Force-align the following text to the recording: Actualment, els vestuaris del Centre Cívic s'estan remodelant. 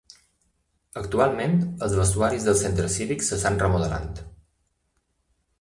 Actualment, 1.01 1.53
els 1.87 1.93
vestuaris 2.01 2.49
del 2.49 2.57
Centre 2.63 2.89
Cívic 2.97 3.29
s'estan 3.29 3.63
remodelant. 3.65 4.11